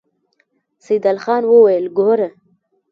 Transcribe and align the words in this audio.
سيدال 0.85 1.17
خان 1.23 1.43
وويل: 1.51 1.85
ګوره! 1.97 2.29